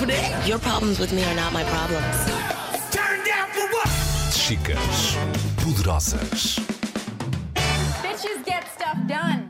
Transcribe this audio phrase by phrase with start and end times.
[0.00, 0.48] happening?
[0.48, 2.16] Your problems with me are not my problems.
[2.90, 3.88] Turn down for what?
[4.32, 5.16] Chicas
[5.56, 6.58] poderosas.
[8.02, 9.48] Bitches get stuff done.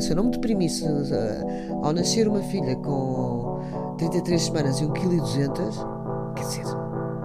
[0.00, 4.92] Se eu não me deprimisse eh, ao nascer uma filha com 33 semanas e 1,2
[4.92, 6.64] kg, quer dizer,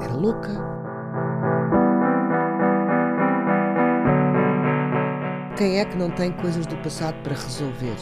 [0.01, 0.64] era louca.
[5.57, 7.95] Quem é que não tem coisas do passado para resolver,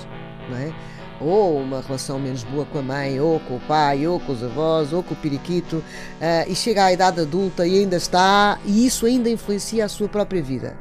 [0.50, 0.74] não é?
[1.22, 4.44] Ou uma relação menos boa com a mãe, ou com o pai, ou com os
[4.44, 5.84] avós, ou com o periquito,
[6.20, 10.10] eh, e chega à idade adulta e ainda está, e isso ainda influencia a sua
[10.10, 10.76] própria vida.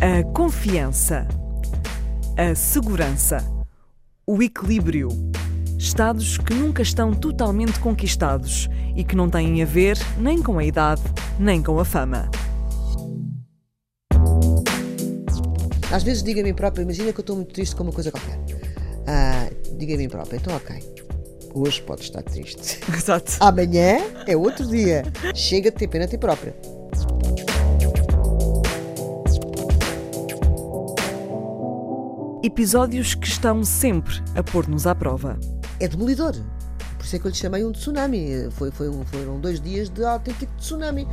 [0.00, 1.28] A confiança,
[2.36, 3.38] a segurança,
[4.26, 5.08] o equilíbrio.
[5.86, 10.64] Estados que nunca estão totalmente conquistados e que não têm a ver nem com a
[10.64, 11.00] idade,
[11.38, 12.28] nem com a fama.
[15.92, 18.10] Às vezes digo a mim própria, imagina que eu estou muito triste com uma coisa
[18.10, 18.36] qualquer.
[19.06, 20.76] Ah, digo a mim própria, então ok,
[21.54, 22.80] hoje pode estar triste.
[22.92, 23.36] Exato.
[23.38, 25.04] Amanhã é outro dia.
[25.36, 26.54] Chega de ter pena a ti própria.
[32.42, 35.38] Episódios que estão sempre a pôr-nos à prova.
[35.80, 36.32] É demolidor.
[36.96, 38.48] Por isso é que eu lhe chamei um tsunami.
[38.52, 41.06] Foi, foi um- foram dois dias de autêntico tsunami.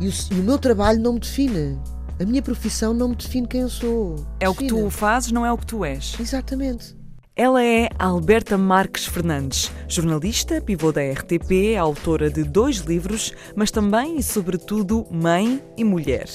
[0.00, 1.78] E o, e o meu trabalho não me define.
[2.20, 4.16] A minha profissão não me define quem eu sou.
[4.40, 6.14] É o que tu fazes, não é o que tu és.
[6.18, 6.96] Exatamente.
[7.40, 14.18] Ela é Alberta Marques Fernandes, jornalista, pivô da RTP, autora de dois livros, mas também
[14.18, 16.26] e sobretudo mãe e mulher.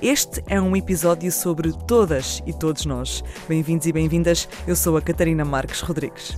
[0.00, 3.24] Este é um episódio sobre todas e todos nós.
[3.48, 6.36] Bem-vindos e bem-vindas, eu sou a Catarina Marques Rodrigues.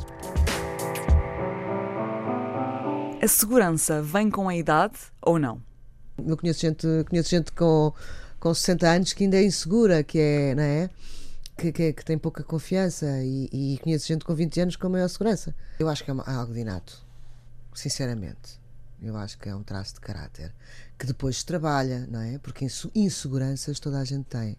[3.23, 5.61] A segurança vem com a idade ou não?
[6.27, 7.93] Eu conheço gente, conheço gente com,
[8.41, 10.89] com 60 anos que ainda é insegura, que é, não é?
[11.57, 15.09] Que, que, que tem pouca confiança e, e conheço gente com 20 anos com maior
[15.09, 15.55] segurança.
[15.79, 17.05] Eu acho que é algo de inato,
[17.73, 18.61] sinceramente.
[19.01, 20.53] Eu acho que é um traço de caráter
[20.99, 22.39] que depois se trabalha, não é?
[22.39, 24.57] Porque inseguranças toda a gente tem.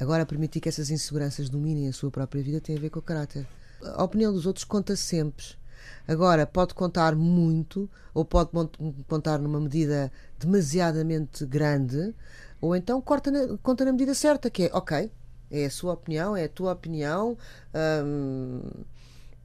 [0.00, 3.02] Agora, permitir que essas inseguranças dominem a sua própria vida tem a ver com o
[3.02, 3.46] caráter.
[3.82, 5.44] A opinião dos outros conta sempre.
[6.06, 8.50] Agora, pode contar muito, ou pode
[9.06, 12.14] contar numa medida demasiadamente grande,
[12.60, 15.10] ou então corta na- conta na medida certa, que é, ok,
[15.50, 17.36] é a sua opinião, é a tua opinião,
[18.04, 18.60] hum,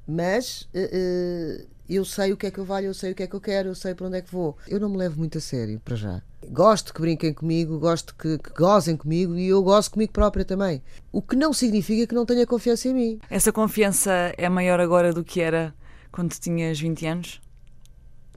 [0.08, 3.28] mas eh, eu sei o que é que eu valho, eu sei o que é
[3.28, 4.58] que eu quero, eu sei para onde é que vou.
[4.68, 6.22] Eu não me levo muito a sério, para já.
[6.50, 10.82] Gosto que brinquem comigo, gosto que, que gozem comigo e eu gosto comigo própria também.
[11.12, 13.20] O que não significa que não tenha confiança em mim.
[13.30, 15.74] Essa confiança é maior agora do que era
[16.12, 17.42] quando tinhas 20 anos?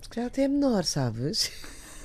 [0.01, 1.51] Se calhar até é menor, sabes?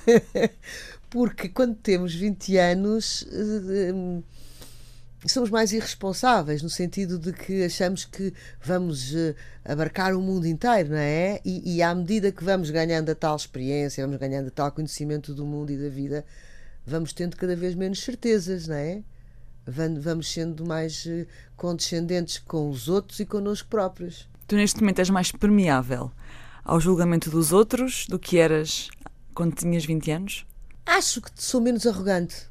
[1.09, 4.23] Porque quando temos 20 anos eh, hum,
[5.29, 8.33] somos mais irresponsáveis, no sentido de que achamos que
[8.63, 11.39] vamos eh, abarcar o mundo inteiro, não é?
[11.45, 15.33] E, e à medida que vamos ganhando a tal experiência, vamos ganhando a tal conhecimento
[15.33, 16.25] do mundo e da vida,
[16.85, 19.03] vamos tendo cada vez menos certezas, não é?
[19.65, 24.27] Vamos sendo mais eh, condescendentes com os outros e connosco próprios.
[24.47, 26.11] Tu neste momento és mais permeável
[26.63, 28.89] ao julgamento dos outros do que eras
[29.35, 30.45] quando tinhas 20 anos?
[30.83, 32.50] Acho que sou menos arrogante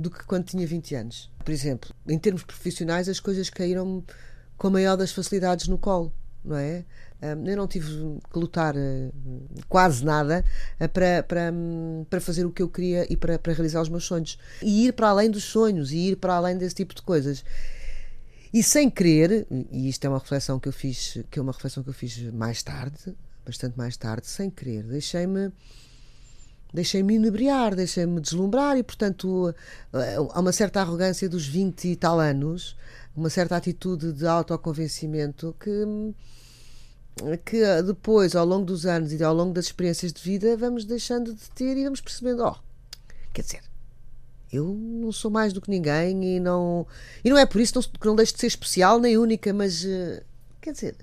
[0.00, 1.30] do que quando tinha 20 anos.
[1.44, 4.02] Por exemplo, em termos profissionais, as coisas caíram
[4.56, 6.12] com a maior das facilidades no colo,
[6.44, 6.84] não é?
[7.22, 9.10] Eu não tive que lutar eh,
[9.68, 10.42] quase nada
[10.78, 13.90] eh, para, para, hum, para fazer o que eu queria e para, para realizar os
[13.90, 14.38] meus sonhos.
[14.62, 17.44] E ir para além dos sonhos, e ir para além desse tipo de coisas.
[18.52, 21.82] E sem querer, e isto é uma reflexão que eu fiz, que é uma reflexão
[21.82, 25.52] que eu fiz mais tarde, bastante mais tarde, sem querer, deixei-me
[26.72, 29.54] deixei-me inebriar, deixei-me deslumbrar e, portanto,
[29.92, 32.76] eh, há uma certa arrogância dos 20 e tal anos,
[33.16, 36.14] uma certa atitude de autoconvencimento que,
[37.44, 40.84] que eh, depois, ao longo dos anos e ao longo das experiências de vida, vamos
[40.84, 42.56] deixando de ter e vamos percebendo, ó,
[43.32, 43.62] quer dizer,
[44.52, 46.86] eu não sou mais do que ninguém e não,
[47.24, 50.22] e não é por isso que não deixo de ser especial nem única, mas, eh,
[50.60, 50.96] quer dizer,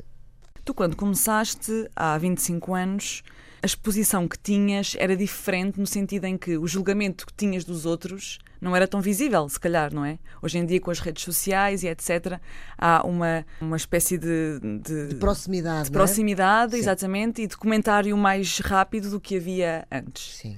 [0.67, 3.23] Tu, quando começaste, há 25 anos,
[3.67, 7.85] a exposição que tinhas era diferente no sentido em que o julgamento que tinhas dos
[7.85, 10.17] outros não era tão visível, se calhar, não é?
[10.41, 12.39] Hoje em dia, com as redes sociais e etc.,
[12.77, 15.99] há uma, uma espécie de, de, de proximidade, de é?
[15.99, 16.79] proximidade, Sim.
[16.79, 20.37] exatamente, e de comentário mais rápido do que havia antes.
[20.37, 20.57] Sim.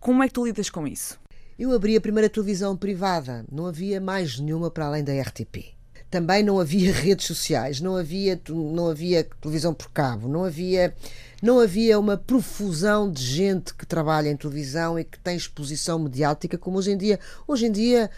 [0.00, 1.20] Como é que tu lidas com isso?
[1.58, 5.76] Eu abri a primeira televisão privada, não havia mais nenhuma para além da RTP.
[6.10, 10.94] Também não havia redes sociais, não havia, não havia televisão por cabo, não havia.
[11.46, 16.58] Não havia uma profusão de gente que trabalha em televisão e que tem exposição mediática
[16.58, 17.20] como hoje em dia.
[17.46, 18.10] Hoje em dia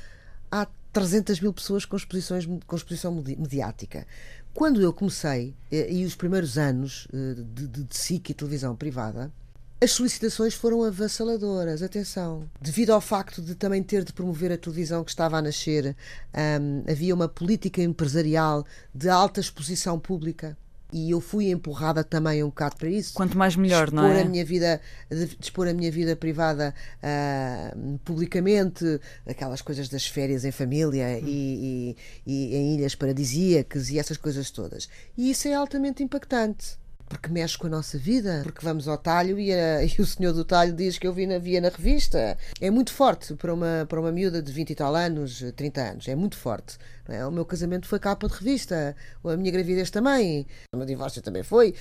[0.51, 4.07] há 300 mil pessoas com, exposições, com exposição mediática.
[4.55, 8.75] Quando eu comecei, eh, e os primeiros anos eh, de, de, de SIC e televisão
[8.75, 9.31] privada,
[9.79, 12.49] as solicitações foram avassaladoras, atenção.
[12.59, 15.95] Devido ao facto de também ter de promover a televisão que estava a nascer,
[16.35, 20.57] um, havia uma política empresarial de alta exposição pública.
[20.93, 23.13] E eu fui empurrada também um bocado para isso.
[23.13, 24.23] Quanto mais melhor, não é?
[24.23, 24.81] A minha vida,
[25.11, 31.27] de expor a minha vida privada uh, publicamente, aquelas coisas das férias em família hum.
[31.27, 31.97] e,
[32.27, 34.89] e, e em ilhas paradisíacas e essas coisas todas.
[35.17, 39.39] E isso é altamente impactante porque mexe com a nossa vida, porque vamos ao talho
[39.39, 42.37] e, a, e o senhor do talho diz que eu vi na, via na revista.
[42.61, 46.09] É muito forte para uma, para uma miúda de 20 e tal anos, 30 anos,
[46.09, 46.79] é muito forte.
[47.09, 47.25] É?
[47.25, 48.95] O meu casamento foi capa de revista,
[49.25, 51.75] a minha gravidez também, o meu divórcio também foi,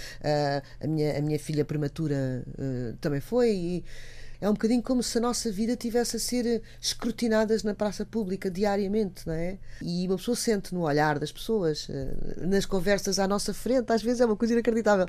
[0.81, 3.51] a, minha, a minha filha prematura uh, também foi.
[3.51, 3.85] E,
[4.39, 8.49] é um bocadinho como se a nossa vida tivesse a ser escrutinadas na praça pública
[8.49, 9.57] diariamente, não é?
[9.81, 14.01] E uma pessoa sente no olhar das pessoas, eh, nas conversas à nossa frente, às
[14.01, 15.07] vezes é uma coisa inacreditável.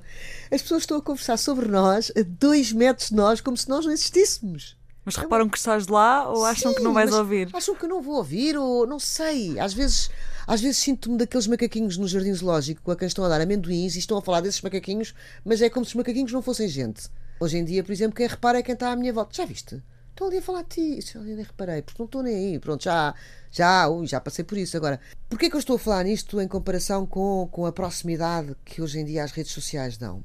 [0.51, 3.85] As pessoas estão a conversar sobre nós, a dois metros de nós, como se nós
[3.85, 4.77] não existíssemos.
[5.05, 7.49] Mas reparam que estás lá ou acham Sim, que não vais ouvir?
[7.55, 9.59] Acham que não vou ouvir ou não sei.
[9.59, 10.11] Às vezes,
[10.47, 14.01] às vezes sinto-me daqueles macaquinhos no jardim zoológico a quem estão a dar amendoins e
[14.01, 17.09] estão a falar desses macaquinhos, mas é como se os macaquinhos não fossem gente.
[17.41, 19.35] Hoje em dia, por exemplo, quem repara é quem está à minha volta.
[19.35, 19.83] Já viste?
[20.11, 21.01] Estou ali a falar de ti.
[21.01, 22.59] Já nem reparei, porque não estou nem aí.
[22.59, 23.15] Pronto, já,
[23.51, 24.77] já, já passei por isso.
[24.77, 28.83] Agora, porquê que eu estou a falar nisto em comparação com, com a proximidade que
[28.83, 30.25] hoje em dia as redes sociais dão?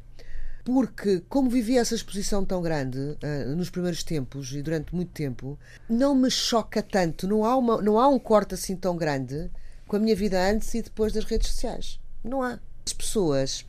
[0.65, 5.59] Porque, como vivi essa exposição tão grande uh, nos primeiros tempos e durante muito tempo,
[5.89, 9.51] não me choca tanto, não há, uma, não há um corte assim tão grande
[9.85, 11.99] com a minha vida antes e depois das redes sociais.
[12.23, 12.59] Não há.
[12.85, 13.65] As pessoas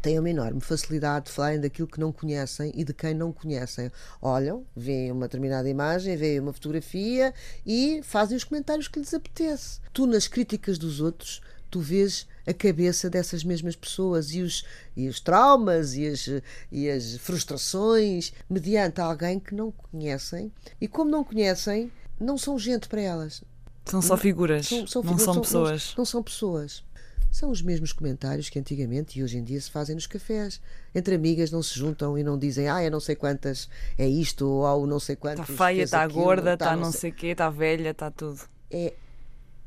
[0.00, 3.90] têm uma enorme facilidade de falarem daquilo que não conhecem e de quem não conhecem.
[4.20, 7.32] Olham, veem uma determinada imagem, veem uma fotografia
[7.64, 9.80] e fazem os comentários que lhes apetece.
[9.92, 11.40] Tu, nas críticas dos outros,
[11.70, 14.64] tu vês a cabeça dessas mesmas pessoas e os,
[14.96, 16.28] e os traumas e as,
[16.70, 20.52] e as frustrações mediante alguém que não conhecem.
[20.80, 21.90] E como não conhecem,
[22.20, 23.42] não são gente para elas.
[23.84, 25.88] São só figuras, são, são não são, são pessoas.
[25.90, 26.84] Não, não são pessoas.
[27.36, 30.58] São os mesmos comentários que antigamente e hoje em dia se fazem nos cafés.
[30.94, 33.68] Entre amigas não se juntam e não dizem, ah, eu não sei quantas
[33.98, 35.46] é isto ou não sei quantas.
[35.46, 38.40] Está feia, está gorda, está tá não sei o quê, está velha, está tudo.
[38.70, 38.94] É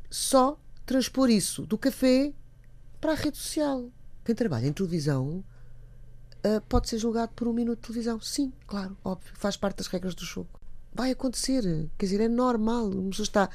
[0.10, 2.34] só transpor isso do café
[3.00, 3.92] para a rede social.
[4.26, 5.44] Quem trabalha em televisão
[6.44, 8.20] uh, pode ser julgado por um minuto de televisão.
[8.20, 10.60] Sim, claro, óbvio, faz parte das regras do jogo.
[10.92, 11.62] Vai acontecer,
[12.00, 12.88] quer dizer, é normal.
[12.88, 13.48] Uma pessoa está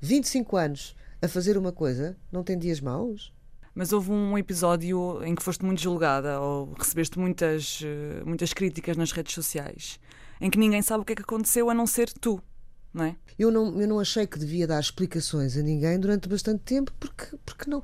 [0.00, 3.36] 25 anos a fazer uma coisa, não tem dias maus
[3.74, 8.96] mas houve um episódio em que foste muito julgada ou recebeste muitas, eh, muitas críticas
[8.96, 10.00] nas redes sociais,
[10.40, 12.42] em que ninguém sabe o que é que aconteceu a não ser tu,
[12.92, 13.16] não é?
[13.38, 17.36] Eu não, eu não achei que devia dar explicações a ninguém durante bastante tempo, porque,
[17.44, 17.82] porque não.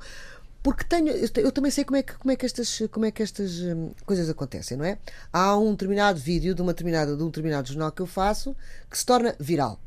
[0.61, 3.21] Porque tenho, eu também sei como é que, como é que estas, como é que
[3.21, 4.97] estas hum, coisas acontecem, não é?
[5.31, 8.55] Há um determinado vídeo de, uma determinada, de um determinado jornal que eu faço
[8.89, 9.79] que se torna viral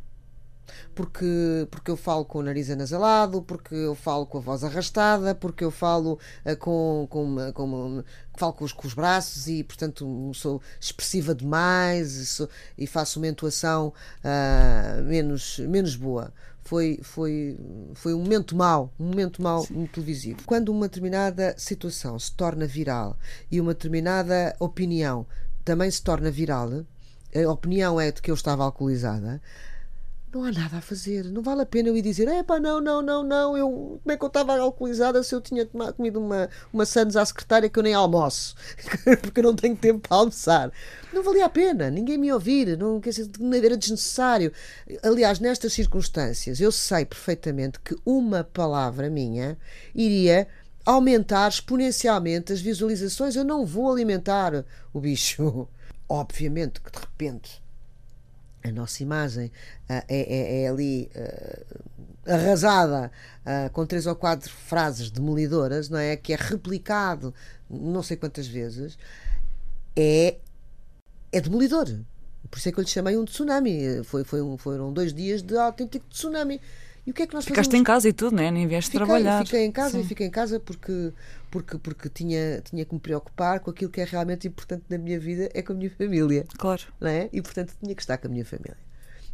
[0.94, 5.35] porque, porque eu falo com o nariz anasalado, porque eu falo com a voz arrastada,
[5.35, 8.05] porque eu falo uh, com, com, com,
[8.37, 13.19] falo com os, com os braços e, portanto, sou expressiva demais e, sou, e faço
[13.19, 13.92] uma entoação
[14.25, 16.33] uh, menos, menos boa.
[16.62, 17.59] Foi, foi,
[17.95, 20.40] foi um momento mau, um momento mau no televisivo.
[20.45, 23.16] Quando uma determinada situação se torna viral
[23.50, 25.26] e uma determinada opinião
[25.64, 26.85] também se torna viral,
[27.35, 29.40] a opinião é de que eu estava alcoolizada,
[30.32, 31.25] não há nada a fazer.
[31.25, 33.68] Não vale a pena eu ir dizer, é pá, não, não, não, não, eu,
[34.02, 37.68] como é que eu estava alcoolizada se eu tinha comido uma, uma sandes à secretária
[37.68, 38.54] que eu nem almoço,
[39.23, 40.70] porque eu não tenho tempo para almoçar.
[41.12, 43.30] Não valia a pena, ninguém me ouvir, não, quer dizer,
[43.64, 44.52] era desnecessário.
[45.02, 49.56] Aliás, nestas circunstâncias, eu sei perfeitamente que uma palavra minha
[49.94, 50.47] iria
[50.85, 53.37] aumentar exponencialmente as visualizações.
[53.37, 55.68] Eu não vou alimentar o bicho.
[56.08, 57.62] Obviamente que de repente
[58.65, 59.53] a nossa imagem uh,
[59.88, 63.11] é, é, é, ali uh, arrasada
[63.45, 66.17] uh, com três ou quatro frases demolidoras, não é?
[66.17, 67.35] Que é replicado
[67.71, 68.99] não sei quantas vezes,
[69.95, 70.37] é,
[71.31, 71.87] é demolidor.
[72.50, 74.03] Por isso é que eu lhe chamei um tsunami.
[74.05, 76.61] Foi, foi um, foram dois dias de autêntico tsunami.
[77.09, 77.81] E o que é que nós Ficaste fazemos?
[77.81, 78.50] em casa e tudo, não é?
[78.50, 79.43] Nem vieste fiquei, trabalhar.
[79.47, 80.00] Fiquei em casa Sim.
[80.00, 81.11] e fiquei em casa porque,
[81.50, 85.19] porque, porque tinha, tinha que me preocupar com aquilo que é realmente importante na minha
[85.19, 86.45] vida, é com a minha família.
[86.59, 86.83] Claro.
[87.00, 87.31] Não é?
[87.33, 88.77] E portanto tinha que estar com a minha família.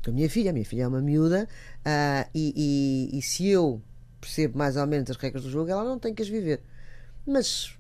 [0.05, 1.49] Com a minha filha, a minha filha é uma miúda,
[1.81, 3.83] uh, e, e, e se eu
[4.21, 6.61] percebo mais ou menos as regras do jogo, ela não tem que as viver.
[7.27, 7.77] Mas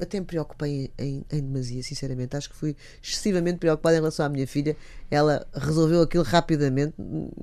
[0.00, 2.36] até me preocupei em, em, em demasia, sinceramente.
[2.36, 4.76] Acho que fui excessivamente preocupada em relação à minha filha.
[5.10, 6.94] Ela resolveu aquilo rapidamente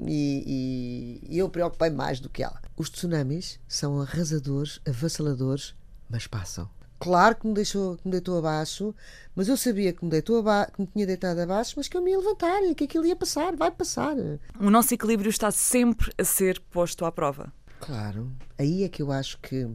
[0.07, 2.61] e, e, e eu preocupei mais do que ela.
[2.75, 5.75] Os tsunamis são arrasadores, avassaladores,
[6.09, 6.69] mas passam.
[6.99, 8.93] Claro que me, deixou, que me deitou abaixo,
[9.35, 12.01] mas eu sabia que me, deitou aba que me tinha deitado abaixo, mas que eu
[12.01, 14.15] me ia levantar e que aquilo ia passar, vai passar.
[14.59, 17.51] O nosso equilíbrio está sempre a ser posto à prova.
[17.79, 19.67] Claro, aí é que eu acho que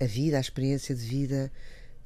[0.00, 1.50] a vida, a experiência de vida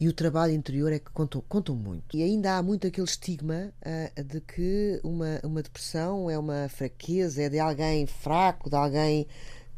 [0.00, 2.16] e o trabalho interior é que contam, contam muito.
[2.16, 7.42] E ainda há muito aquele estigma uh, de que uma, uma depressão é uma fraqueza,
[7.42, 9.26] é de alguém fraco, de alguém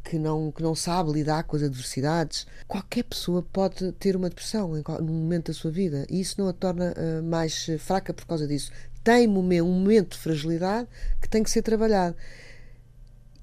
[0.01, 2.47] que não, que não sabe lidar com as adversidades.
[2.67, 6.47] Qualquer pessoa pode ter uma depressão em, num momento da sua vida e isso não
[6.47, 8.71] a torna uh, mais fraca por causa disso.
[9.03, 10.87] Tem um momento de fragilidade
[11.21, 12.15] que tem que ser trabalhado.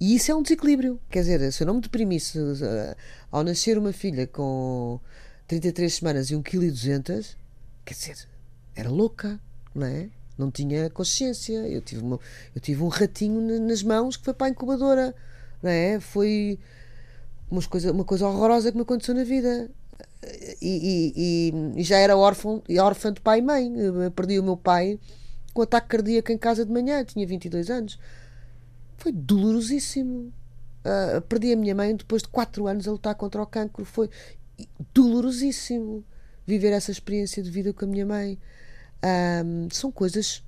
[0.01, 0.99] E isso é um desequilíbrio.
[1.11, 2.97] Quer dizer, se eu não me deprimisse uh,
[3.31, 4.99] ao nascer uma filha com
[5.47, 7.27] 33 semanas e 1,2 kg,
[7.85, 8.29] quer dizer,
[8.75, 9.39] era louca,
[9.75, 10.09] não é?
[10.39, 11.69] Não tinha consciência.
[11.69, 12.19] Eu tive, uma,
[12.55, 15.15] eu tive um ratinho nas mãos que foi para a incubadora,
[15.63, 16.01] não é?
[16.01, 16.59] Foi
[17.51, 19.71] uma coisa, uma coisa horrorosa que me aconteceu na vida.
[20.63, 23.71] E, e, e, já era órfã, órfã de pai e mãe.
[23.77, 24.99] Eu perdi o meu pai
[25.53, 27.99] com ataque cardíaco em casa de manhã, tinha 22 anos.
[29.01, 30.33] Foi dolorosíssimo.
[30.85, 33.85] Uh, perdi a minha mãe depois de 4 anos a lutar contra o cancro.
[33.85, 34.09] Foi
[34.95, 36.05] dolorosíssimo
[36.47, 38.39] viver essa experiência de vida com a minha mãe.
[39.45, 40.43] Um, são coisas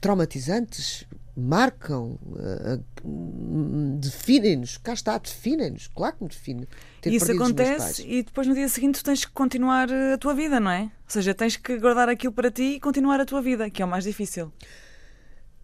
[0.00, 1.04] traumatizantes,
[1.36, 4.78] marcam, uh, definem-nos.
[4.78, 5.88] Cá está, definem-nos.
[5.88, 6.68] Claro que me define.
[7.04, 10.82] Isso acontece e depois no dia seguinte tens que continuar a tua vida, não é?
[10.82, 13.84] Ou seja, tens que guardar aquilo para ti e continuar a tua vida, que é
[13.84, 14.50] o mais difícil.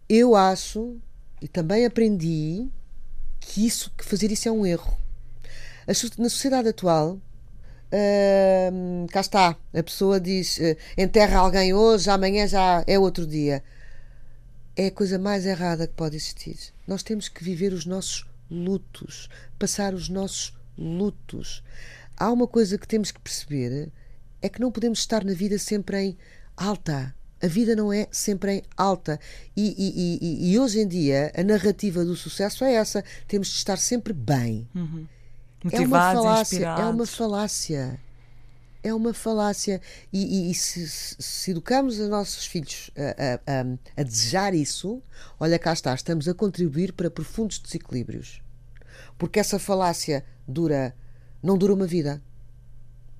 [0.07, 0.99] Eu acho
[1.41, 2.69] e também aprendi
[3.39, 4.95] que isso, que fazer isso é um erro.
[6.17, 7.19] Na sociedade atual,
[7.91, 13.63] uh, cá está, a pessoa diz uh, enterra alguém hoje, amanhã já é outro dia.
[14.75, 16.57] É a coisa mais errada que pode existir.
[16.87, 21.63] Nós temos que viver os nossos lutos, passar os nossos lutos.
[22.15, 23.91] Há uma coisa que temos que perceber:
[24.41, 26.17] é que não podemos estar na vida sempre em
[26.55, 27.13] alta.
[27.41, 29.19] A vida não é sempre em alta.
[29.57, 33.55] E, e, e, e hoje em dia a narrativa do sucesso é essa: temos de
[33.55, 34.67] estar sempre bem.
[34.75, 35.07] Uhum.
[35.71, 36.67] é uma falácia.
[36.67, 37.99] É uma falácia.
[38.83, 39.81] É uma falácia.
[40.13, 45.01] E, se, se, educamos os nossos filhos a, a, a, a desejar isso,
[45.39, 48.41] olha cá está, estamos a contribuir para profundos desequilíbrios.
[49.17, 50.95] Porque essa falácia dura,
[51.41, 52.21] não dura uma vida.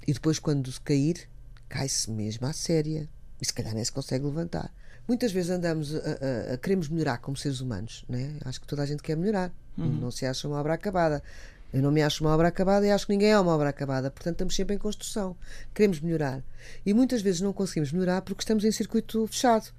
[0.08, 1.30] E depois, quando cair,
[1.70, 3.08] cai-se mesmo à séria
[3.42, 4.72] e se calhar nem se consegue levantar.
[5.08, 8.36] Muitas vezes andamos a, a, a queremos melhorar como seres humanos, né?
[8.46, 9.88] acho que toda a gente quer melhorar, uhum.
[9.88, 11.24] não se acha uma obra acabada.
[11.74, 14.12] Eu não me acho uma obra acabada e acho que ninguém é uma obra acabada,
[14.12, 15.38] portanto estamos sempre em construção,
[15.74, 16.44] queremos melhorar.
[16.86, 19.72] E muitas vezes não conseguimos melhorar porque estamos em circuito fechado.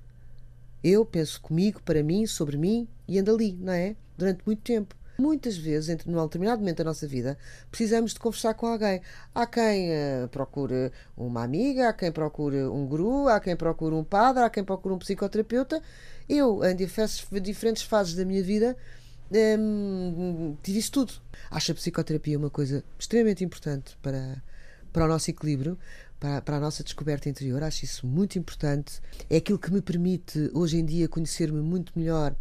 [0.82, 3.94] Eu penso comigo, para mim, sobre mim e ando ali, não é?
[4.16, 4.96] Durante muito tempo.
[5.18, 7.38] Muitas vezes, entre num determinado momento da nossa vida,
[7.70, 9.00] precisamos de conversar com alguém.
[9.34, 14.04] Há quem uh, procure uma amiga, há quem procure um guru, há quem procure um
[14.04, 15.82] padre, há quem procure um psicoterapeuta.
[16.28, 18.76] Eu, em diferentes fases da minha vida,
[19.58, 21.12] um, tive isso tudo.
[21.50, 24.42] Acho a psicoterapia uma coisa extremamente importante para,
[24.92, 25.78] para o nosso equilíbrio,
[26.18, 27.62] para, para, a nossa descoberta interior.
[27.62, 29.00] Acho isso muito importante.
[29.28, 32.34] É aquilo que me permite, hoje em dia, conhecer-me muito melhor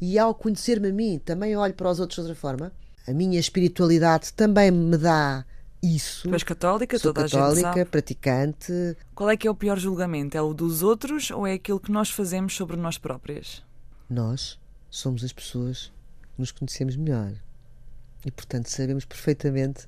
[0.00, 2.72] e ao conhecer-me a mim, também olho para os outros de outra forma.
[3.06, 5.44] A minha espiritualidade também me dá
[5.82, 6.28] isso.
[6.28, 7.90] Tu és católica, Sou toda católica, a gente sabe.
[7.90, 8.96] praticante.
[9.14, 10.36] Qual é que é o pior julgamento?
[10.36, 13.62] É o dos outros ou é aquilo que nós fazemos sobre nós próprias?
[14.08, 14.58] Nós
[14.90, 17.32] somos as pessoas que nos conhecemos melhor.
[18.24, 19.86] E, portanto, sabemos perfeitamente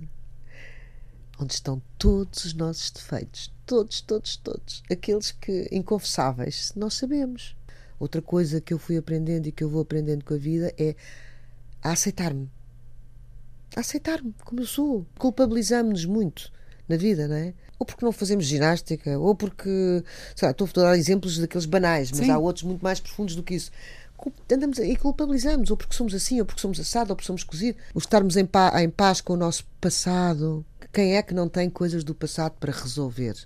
[1.39, 3.53] onde estão todos os nossos defeitos.
[3.65, 4.83] Todos, todos, todos.
[4.91, 7.57] Aqueles que inconfessáveis, nós sabemos.
[7.99, 10.95] Outra coisa que eu fui aprendendo e que eu vou aprendendo com a vida é
[11.83, 12.51] a aceitar-me.
[13.75, 15.07] A aceitar-me como eu sou.
[15.19, 16.53] Culpabilizamos-nos muito
[16.89, 17.55] na vida, não é?
[17.79, 20.03] Ou porque não fazemos ginástica, ou porque.
[20.35, 22.31] Sei lá, estou a dar exemplos daqueles banais, mas Sim.
[22.31, 23.71] há outros muito mais profundos do que isso.
[24.51, 27.79] Andamos e culpabilizamos, ou porque somos assim, ou porque somos assado, ou porque somos cozido.
[27.95, 30.65] O estarmos em, pa em paz com o nosso passado.
[30.93, 33.37] Quem é que não tem coisas do passado para resolver?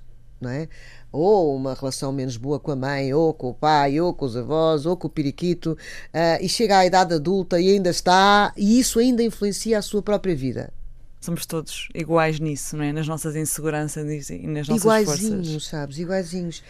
[0.41, 0.69] Não é?
[1.13, 4.37] ou uma relação menos boa com a mãe, ou com o pai, ou com os
[4.37, 8.79] avós, ou com o periquito, uh, e chega à idade adulta e ainda está, e
[8.79, 10.73] isso ainda influencia a sua própria vida.
[11.21, 12.93] Somos todos iguais nisso, não é?
[12.93, 15.65] Nas nossas inseguranças e nas nossas iguaizinhos, forças.
[15.65, 15.99] sabes?
[15.99, 16.63] Iguaizinhos.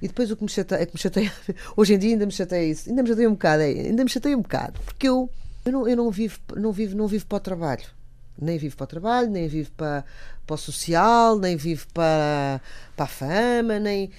[0.00, 1.32] E depois o que me chateia, que me chateia,
[1.76, 4.10] hoje em dia ainda me chateia isso, ainda me chateia um bocado, é, ainda me
[4.10, 5.28] chateia um bocado, porque eu,
[5.64, 7.95] eu, não, eu não, vivo, não, vivo, não vivo para o trabalho.
[8.40, 10.04] Nem vivo para o trabalho, nem vivo para,
[10.46, 12.60] para o social, nem vivo para,
[12.94, 14.10] para a fama, nem.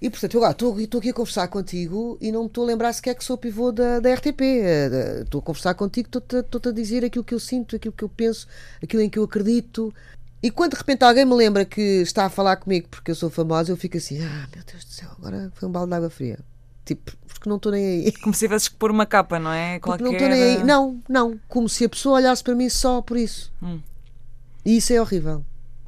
[0.00, 2.92] E portanto, eu agora estou, aqui a conversar contigo e não me estou a lembrar
[2.92, 4.40] sequer que sou pivô da, da RTP.
[4.40, 8.04] Eh, Estou a conversar contigo, estou-te, estou-te a dizer aquilo que eu sinto, aquilo que
[8.04, 8.46] eu penso,
[8.82, 9.92] aquilo em que eu acredito.
[10.42, 13.28] E quando de repente alguém me lembra que está a falar comigo porque eu sou
[13.28, 16.10] famosa, eu fico assim: ah, meu Deus do céu, agora foi um balde de água
[16.10, 16.38] fria.
[16.90, 18.12] Tipo, porque não estou nem aí.
[18.18, 19.78] Como se tivesses que pôr uma capa, não é?
[19.78, 20.04] Porque Qualquer...
[20.04, 20.64] não estou nem aí.
[20.64, 21.40] Não, não.
[21.46, 23.52] Como se a pessoa olhasse para mim só por isso.
[23.62, 23.80] Hum.
[24.64, 25.44] E isso é horrível.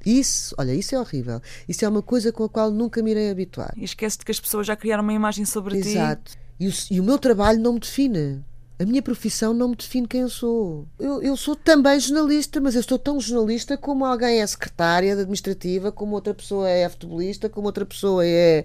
[0.06, 1.42] Isso, olha, isso é horrível.
[1.68, 3.74] Isso é uma coisa com a qual nunca me irei habituar.
[3.76, 5.88] E esquece-te que as pessoas já criaram uma imagem sobre ti.
[5.88, 6.32] Exato.
[6.60, 8.44] E o, e o meu trabalho não me define.
[8.78, 10.86] A minha profissão não me define quem eu sou.
[10.98, 15.90] Eu, eu sou também jornalista, mas eu sou tão jornalista como alguém é secretária administrativa,
[15.90, 18.64] como outra pessoa é futebolista, como outra pessoa é,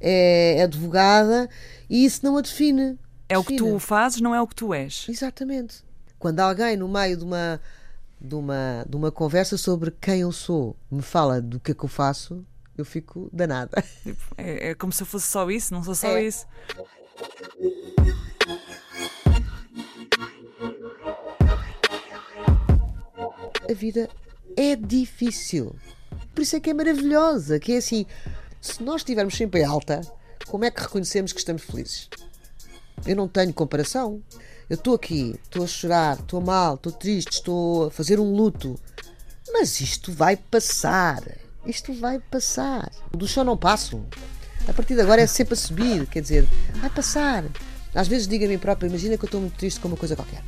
[0.00, 1.48] é advogada,
[1.88, 2.98] e isso não a define.
[3.28, 3.72] É o que Define.
[3.72, 5.06] tu fazes, não é o que tu és.
[5.08, 5.84] Exatamente.
[6.18, 7.60] Quando alguém, no meio de uma,
[8.20, 11.84] de uma, de uma conversa sobre quem eu sou, me fala do que é que
[11.84, 12.44] eu faço,
[12.78, 13.82] eu fico danada.
[14.38, 16.22] É, é como se eu fosse só isso, não sou só É.
[16.22, 16.46] isso.
[23.68, 24.08] A vida
[24.56, 25.74] é difícil.
[26.34, 27.58] Por isso é que é maravilhosa.
[27.58, 28.06] Que é assim,
[28.66, 30.00] se nós estivermos sempre em alta,
[30.48, 32.08] como é que reconhecemos que estamos felizes?
[33.06, 34.22] Eu não tenho comparação.
[34.68, 38.78] Eu estou aqui, estou a chorar, estou mal, estou triste, estou a fazer um luto.
[39.52, 41.22] Mas isto vai passar.
[41.64, 42.90] Isto vai passar.
[43.12, 44.04] Do chão não passo.
[44.66, 46.06] A partir de agora é sempre a subir.
[46.06, 46.48] Quer dizer,
[46.80, 47.44] vai passar.
[47.94, 50.16] Às vezes digo a mim própria, imagina que eu estou muito triste com uma coisa
[50.16, 50.42] qualquer.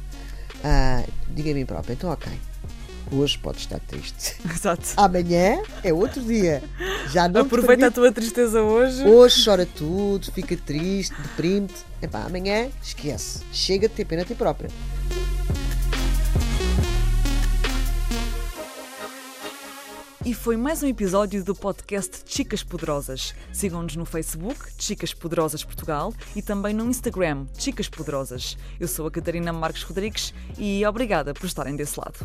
[0.65, 2.31] Ah, digo a mim própria, então ok.
[3.11, 4.37] Hoje pode estar triste.
[4.51, 4.89] Exato.
[4.97, 6.63] Amanhã é outro dia.
[7.11, 9.05] Já não Aproveita a tua tristeza hoje.
[9.05, 11.85] Hoje chora tudo, fica triste, deprime-te.
[12.03, 13.41] Epá, amanhã esquece.
[13.53, 14.71] Chega de ter pena a ti própria.
[20.29, 23.35] E foi mais um episódio do podcast Chicas Poderosas.
[23.51, 28.59] Sigam-nos no Facebook, Chicas Poderosas Portugal, e também no Instagram, Chicas Poderosas.
[28.79, 32.19] Eu sou a Catarina Marques Rodrigues e obrigada por estarem desse lado.